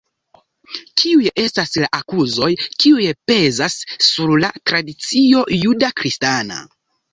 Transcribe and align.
Kiuj 1.01 1.27
estas 1.43 1.73
la 1.83 1.89
akuzoj 1.97 2.49
kiuj 2.85 3.05
pezas 3.31 3.77
sur 4.07 4.35
la 4.47 4.53
tradicio 4.73 5.47
juda 5.61 5.95
kristana? 6.03 6.61